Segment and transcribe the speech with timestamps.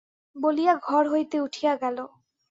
[0.35, 1.97] বলিয়া ঘর হইতে উঠিয়া গেল।